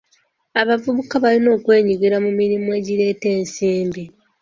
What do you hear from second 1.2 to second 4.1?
balina okwenyigira mu mirimu egireeta ensimbi.